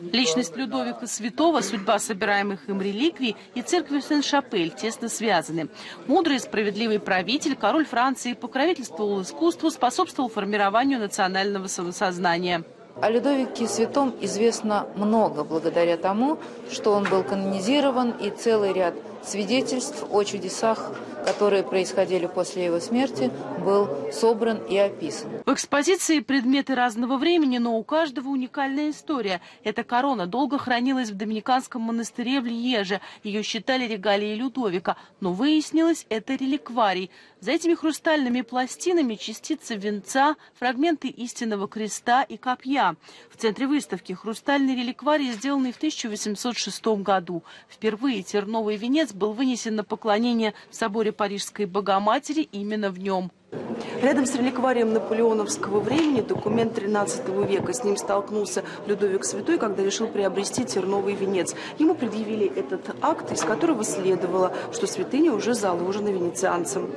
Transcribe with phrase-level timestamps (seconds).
[0.00, 5.70] Личность Людовика Святого, судьба собираемых им реликвий и церковь Сен-Шапель тесно связаны.
[6.06, 12.62] Мудрый и справедливый правитель, король Франции, покровительствовал искусству, способствовал формированию национального самосознания.
[13.02, 16.38] О Людовике Святом известно много благодаря тому,
[16.70, 18.94] что он был канонизирован и целый ряд
[19.24, 20.92] свидетельств о чудесах,
[21.28, 23.30] которые происходили после его смерти,
[23.62, 25.28] был собран и описан.
[25.44, 29.42] В экспозиции предметы разного времени, но у каждого уникальная история.
[29.62, 33.02] Эта корона долго хранилась в Доминиканском монастыре в Льеже.
[33.22, 37.10] Ее считали регалией Людовика, но выяснилось, это реликварий.
[37.40, 42.96] За этими хрустальными пластинами частицы венца, фрагменты истинного креста и копья.
[43.30, 47.44] В центре выставки хрустальный реликварий, сделанный в 1806 году.
[47.68, 53.32] Впервые терновый венец был вынесен на поклонение в соборе Парижской Богоматери именно в нем.
[54.00, 57.72] Рядом с реликварием наполеоновского времени документ 13 века.
[57.72, 61.56] С ним столкнулся Людовик Святой, когда решил приобрести терновый венец.
[61.78, 66.88] Ему предъявили этот акт, из которого следовало, что святыня уже заложена венецианцем.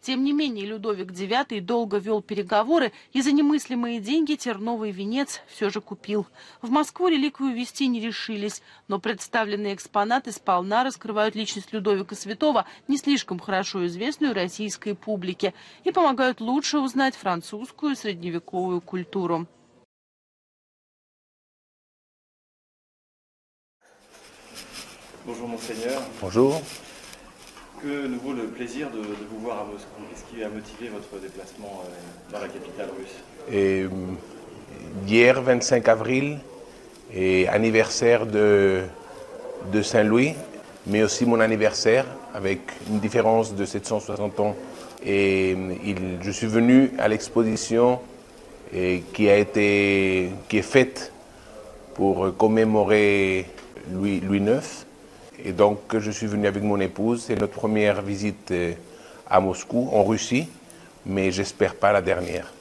[0.00, 5.70] Тем не менее, Людовик IX долго вел переговоры и за немыслимые деньги терновый венец все
[5.70, 6.26] же купил.
[6.62, 12.98] В Москву реликвию вести не решились, но представленные экспонаты сполна раскрывают личность Людовика Святого, не
[12.98, 19.46] слишком хорошо известную российской публике, и помогают лучше узнать французскую средневековую культуру.
[25.26, 26.00] Bonjour monseigneur.
[26.20, 26.62] Bonjour.
[27.82, 31.22] Que nous vaut le plaisir de, vous voir à Moscou Qu'est-ce qui a motivé votre
[31.22, 33.14] déplacement euh, dans la capitale russe
[33.52, 33.86] Et,
[35.06, 36.38] hier, 25 avril,
[37.14, 38.82] est anniversaire de,
[39.72, 40.34] de Saint-Louis,
[40.86, 44.56] mais aussi mon anniversaire, avec une différence de 760 ans.
[45.04, 45.54] Et
[46.22, 48.00] je suis venu à l'exposition
[48.72, 51.12] et qui, a été, qui est faite
[51.94, 53.46] pour commémorer
[53.92, 54.86] Louis, Louis IX.
[55.46, 57.22] Et donc je suis venu avec mon épouse.
[57.26, 58.72] C'est notre première visite euh,
[59.30, 60.48] à Moscou, en Russie,
[61.06, 62.52] mais j'espère pas la dernière.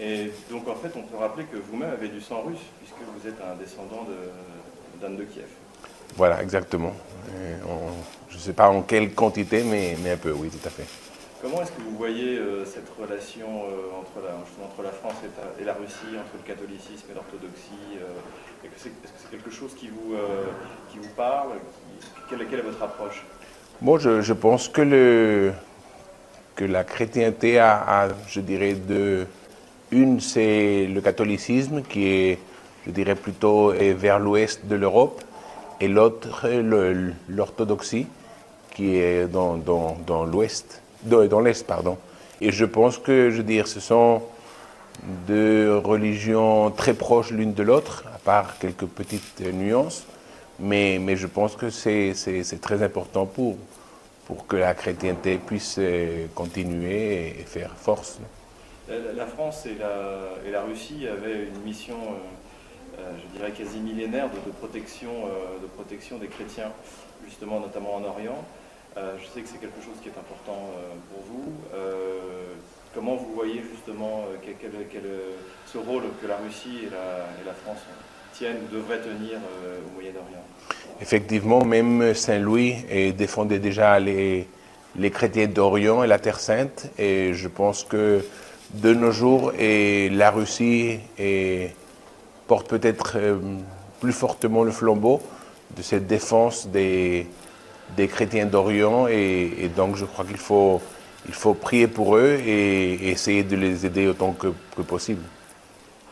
[0.00, 3.28] Et donc en fait, on peut rappeler que vous-même avez du sang russe, puisque vous
[3.28, 5.44] êtes un descendant de- d'Anne de, Kiev.
[6.16, 6.94] Voilà, exactement.
[7.68, 7.92] On-
[8.30, 10.86] je ne sais pas en quelle quantité, mais, mais un peu, oui, tout à fait.
[11.40, 15.14] Comment est-ce que vous voyez euh, cette relation euh, entre, la, France
[15.60, 19.88] et, la Russie, entre le catholicisme et l'orthodoxie euh, Est-ce que c'est quelque chose qui
[19.88, 20.16] vous,
[21.16, 21.50] parle
[22.28, 23.24] quelle, est votre approche?
[23.80, 25.52] Moi, je, pense que,
[26.58, 29.28] la chrétienté a, je dirais, deux.
[29.92, 32.38] Une, c'est le catholicisme qui est,
[32.84, 35.22] je dirais, plutôt vers l'ouest de l'Europe,
[35.80, 36.48] et l'autre,
[37.28, 38.08] l'orthodoxie
[38.74, 41.98] qui est dans l'ouest, dans, l'est, pardon.
[42.40, 44.22] Et je pense que, je veux ce sont
[45.26, 50.04] deux religions très proches l'une de l'autre, à part quelques petites nuances.
[50.60, 53.56] Mais, mais je pense que c'est très important pour,
[54.26, 58.18] pour que la chrétienté puisse euh, continuer et faire force.
[58.88, 63.78] la, France et la, et la Russie avaient une mission, euh, euh, je dirais, quasi
[63.78, 65.10] millénaire de, protection,
[65.62, 66.72] de protection des chrétiens,
[67.24, 68.44] justement, notamment en Orient.
[68.98, 71.52] Euh, je sais que c'est quelque chose qui est important euh, pour vous.
[71.74, 72.54] Euh,
[72.94, 74.24] comment vous voyez justement
[75.66, 77.78] ce rôle que la Russie et la, France
[78.32, 79.38] tiennent ou devraient tenir
[79.86, 80.42] au Moyen-Orient?
[81.00, 82.76] Effectivement, même Saint-Louis
[83.16, 84.48] défendait déjà les,
[84.96, 86.90] les chrétiens d'Orient et la Terre Sainte.
[86.98, 88.24] Et je pense que
[88.74, 90.98] de nos jours, et la Russie
[92.46, 93.18] porte peut-être
[94.00, 95.20] plus fortement le flambeau
[95.76, 97.26] de cette défense des,
[97.96, 99.08] des chrétiens d'Orient.
[99.08, 100.80] Et, et donc, je crois qu'il faut,
[101.26, 105.22] il faut prier pour eux et, et essayer de les aider autant que, que possible.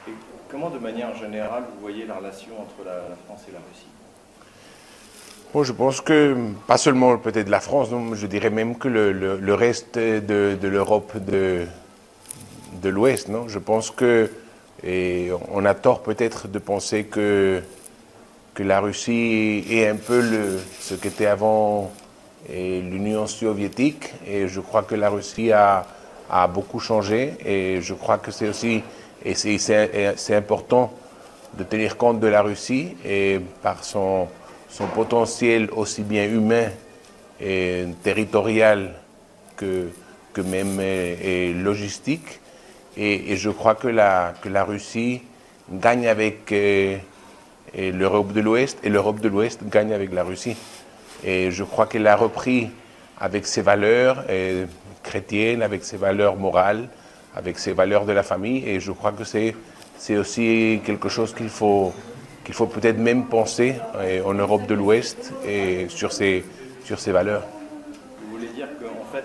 [0.09, 0.13] Et
[0.51, 3.87] comment, de manière générale, vous voyez la relation entre la, la France et la Russie?
[5.55, 6.37] Bon, je pense que,
[6.67, 10.57] pas seulement peut-être la France, non, je dirais même que le, le- le reste de,
[10.61, 11.65] de l'Europe de,
[12.83, 13.49] de l'Ouest, non?
[13.49, 14.31] Je pense que,
[14.85, 17.63] et on a tort peut-être de penser que,
[18.57, 21.93] que la Russie est un peu le, ce qu'était avant
[22.49, 25.87] l'Union soviétique, et je crois que la Russie a,
[26.31, 28.83] a beaucoup changé, et je crois que c'est aussi,
[29.23, 30.91] et c'est- important
[31.59, 34.27] de tenir compte de la Russie, et par son,
[34.71, 36.69] son potentiel aussi bien humain
[37.41, 38.95] et territorial
[39.57, 39.89] que,
[40.33, 42.41] que même et logistique.
[42.97, 45.21] Et, et je crois que la, que la Russie
[45.71, 46.97] gagne avec euh,
[47.75, 50.57] et l'Europe de l'Ouest et l'Europe de l'Ouest gagne avec la Russie.
[51.25, 52.71] Et je crois qu'elle a repris
[53.19, 54.67] avec ses valeurs euh,
[55.03, 56.89] chrétiennes, avec ses valeurs morales,
[57.35, 58.69] avec ses valeurs de la famille.
[58.69, 59.55] Et je crois que c'est
[59.99, 61.93] c'est aussi quelque chose qu'il faut,
[62.45, 66.45] qu'il faut peut-être même penser euh, en Europe de l'Ouest et sur ces,
[66.85, 67.45] sur valeurs.
[68.23, 69.25] Vous voulez dire qu'en fait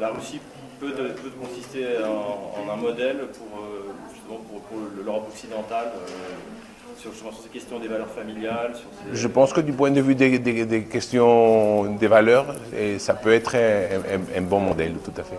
[0.00, 0.40] la, Russie
[0.80, 5.92] peut, peut consister en, un modèle pour, euh, justement pour, l'Europe occidentale
[6.98, 7.12] sur,
[7.42, 9.16] ces questions des valeurs familiales sur ces...
[9.22, 13.14] Je pense que du point de vue des, des- des questions des valeurs, et ça
[13.14, 15.38] peut être un, un- un bon modèle, tout à fait.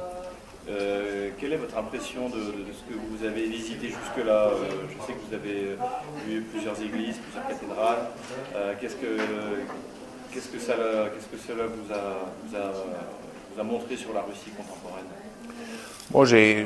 [0.70, 4.48] Euh, quelle est votre impression de, de- de ce que vous avez visité jusque-là?
[4.50, 4.56] Euh,
[4.90, 5.78] Je sais que vous avez
[6.28, 8.04] vu plusieurs églises, plusieurs cathédrales.
[8.56, 9.12] Euh, qu'est-ce que
[10.34, 10.74] qu'est-ce que ça,
[11.14, 12.02] qu'est-ce que cela vous a,
[12.44, 12.72] vous a,
[13.54, 15.08] vous a montré sur la Russie contemporaine?
[16.12, 16.66] Bon, j'ai,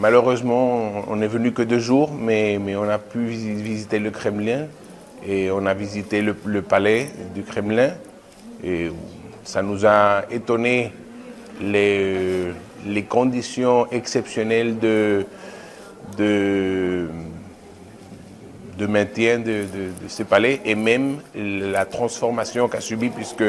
[0.00, 4.10] malheureusement, on n'est venu que deux jours, mais, mais on a pu visi- visiter le
[4.10, 4.66] Kremlin
[5.26, 7.90] et on a visité le, palais du Kremlin.
[8.62, 8.90] Et
[9.42, 10.92] ça nous a étonné
[11.60, 12.52] les,
[12.86, 15.26] les conditions exceptionnelles de,
[16.16, 17.08] de,
[18.86, 23.44] maintien de, de, ce palais et même la transformation qu'a subi puisque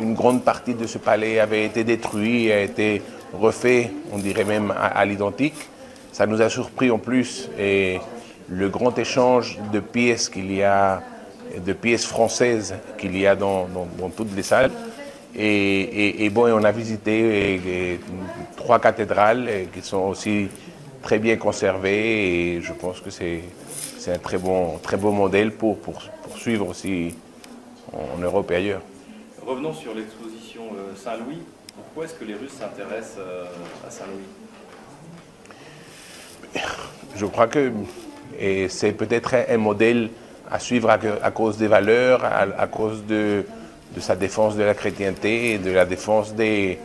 [0.00, 3.02] une grande partie de ce palais avait été détruit et a été
[3.36, 5.54] refait, on dirait même à, l'identique.
[6.12, 8.00] Ça nous a surpris en plus et
[8.48, 11.02] le grand échange de pièces qu'il y a,
[11.64, 13.68] de pièces françaises qu'il y a dans,
[14.16, 14.70] toutes les salles.
[15.38, 18.00] Et, bon, on a visité
[18.56, 20.48] trois cathédrales qui sont aussi
[21.02, 23.42] très bien conservées et je pense que c'est
[24.08, 27.14] un très bon, très modèle pour, pour poursuivre aussi
[27.92, 28.82] en Europe et ailleurs.
[29.46, 31.38] Revenons sur l'exposition euh, Saint-Louis.
[31.76, 33.44] Pourquoi est-ce que les Russes s'intéressent euh,
[33.86, 34.24] à Saint-Louis?
[37.14, 37.72] Je crois que
[38.38, 40.10] et c'est peut-être un, modèle
[40.50, 43.44] à suivre à, à cause des valeurs, à, à cause de,
[43.94, 46.78] de sa défense de la chrétienté et de la défense des,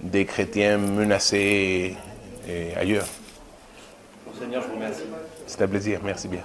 [0.00, 1.96] des chrétiens menacés
[2.48, 3.06] et ailleurs.
[4.26, 5.02] Monseigneur, je vous remercie.
[5.46, 6.42] C'est un plaisir, merci bien.